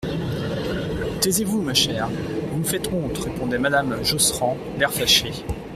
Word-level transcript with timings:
Taisez-vous, 1.21 1.61
ma 1.61 1.75
chère, 1.75 2.09
vous 2.49 2.57
me 2.57 2.63
faites 2.63 2.91
honte, 2.91 3.19
répondait 3.19 3.59
madame 3.59 4.03
Josserand, 4.03 4.57
l'air 4.79 4.91
fâché. 4.91 5.31